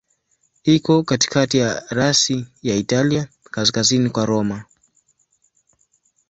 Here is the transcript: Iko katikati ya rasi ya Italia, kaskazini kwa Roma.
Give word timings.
Iko 0.63 1.03
katikati 1.03 1.57
ya 1.57 1.83
rasi 1.89 2.47
ya 2.61 2.75
Italia, 2.75 3.27
kaskazini 3.43 4.09
kwa 4.09 4.25
Roma. 4.25 4.65